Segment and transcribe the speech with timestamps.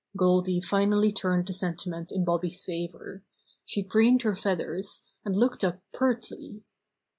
[0.17, 3.21] Goldy finally turned the sentiment in Bobby's favor.
[3.67, 6.63] She preened her feathers, and looked up pertly.